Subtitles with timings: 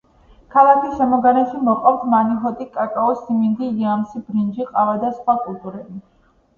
[0.53, 6.09] ქალაქის შემოგარენში მოჰყავთ მანიჰოტი, კაკაო, სიმინდი, იამსი, ბრინჯი, ყავა და სხვა კულტურები.